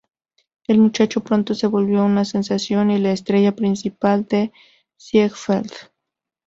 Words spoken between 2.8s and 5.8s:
y la estrella principal de Ziegfeld.